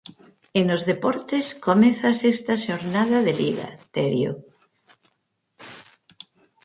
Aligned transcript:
E 0.59 0.61
nos 0.69 0.85
deportes, 0.91 1.45
comeza 1.67 2.05
a 2.09 2.17
sexta 2.23 2.53
xornada 2.65 3.17
de 3.25 3.33
Liga, 3.41 3.67
Terio. 3.93 4.33